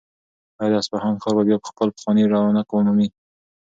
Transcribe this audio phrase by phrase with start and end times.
[0.61, 3.07] آیا د اصفهان ښار به بیا خپل پخوانی رونق ومومي؟